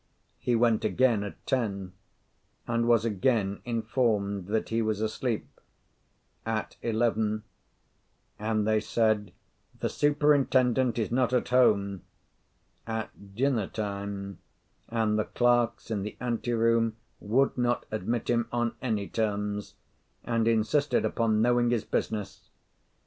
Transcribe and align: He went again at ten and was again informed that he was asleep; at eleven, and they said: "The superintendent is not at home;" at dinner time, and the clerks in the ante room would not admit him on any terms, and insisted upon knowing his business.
He 0.39 0.55
went 0.55 0.83
again 0.83 1.21
at 1.23 1.45
ten 1.45 1.93
and 2.67 2.87
was 2.87 3.05
again 3.05 3.61
informed 3.65 4.47
that 4.47 4.69
he 4.69 4.81
was 4.81 4.99
asleep; 4.99 5.47
at 6.43 6.75
eleven, 6.81 7.43
and 8.39 8.67
they 8.67 8.79
said: 8.79 9.31
"The 9.79 9.89
superintendent 9.89 10.97
is 10.97 11.11
not 11.11 11.33
at 11.33 11.49
home;" 11.49 12.01
at 12.87 13.35
dinner 13.35 13.67
time, 13.67 14.39
and 14.89 15.19
the 15.19 15.25
clerks 15.25 15.91
in 15.91 16.01
the 16.01 16.17
ante 16.19 16.51
room 16.53 16.95
would 17.19 17.55
not 17.55 17.85
admit 17.91 18.27
him 18.27 18.47
on 18.51 18.73
any 18.81 19.07
terms, 19.07 19.75
and 20.23 20.47
insisted 20.47 21.05
upon 21.05 21.43
knowing 21.43 21.69
his 21.69 21.83
business. 21.83 22.49